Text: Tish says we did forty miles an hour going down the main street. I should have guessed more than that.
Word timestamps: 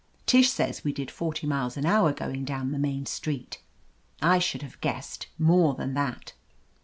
Tish 0.25 0.49
says 0.49 0.83
we 0.83 0.93
did 0.93 1.11
forty 1.11 1.45
miles 1.45 1.77
an 1.77 1.85
hour 1.85 2.11
going 2.11 2.43
down 2.43 2.71
the 2.71 2.79
main 2.79 3.05
street. 3.05 3.61
I 4.19 4.39
should 4.39 4.63
have 4.63 4.81
guessed 4.81 5.27
more 5.37 5.75
than 5.75 5.93
that. 5.93 6.33